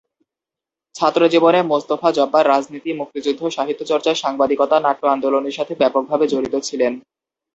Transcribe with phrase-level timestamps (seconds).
[0.95, 6.93] ছাত্রজীবনে মোস্তাফা জব্বার রাজনীতি, মুক্তিযুদ্ধ, সাহিত্য চর্চা, সাংবাদিকতা, নাট্য আন্দোলনের সাথে ব্যাপকভাবে জড়িত ছিলেন।